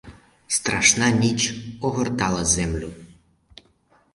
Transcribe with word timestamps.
Страшна 0.47 1.09
ніч 1.11 1.55
огортала 1.81 2.45
землю. 2.45 2.93